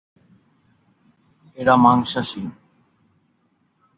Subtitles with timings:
[1.57, 2.43] এরা মাংসাশী।